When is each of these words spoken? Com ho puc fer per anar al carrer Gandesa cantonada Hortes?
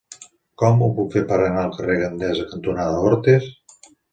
Com 0.61 0.81
ho 0.85 0.87
puc 0.99 1.11
fer 1.17 1.23
per 1.33 1.37
anar 1.49 1.65
al 1.65 1.75
carrer 1.77 1.99
Gandesa 2.01 2.49
cantonada 2.55 3.07
Hortes? 3.11 3.49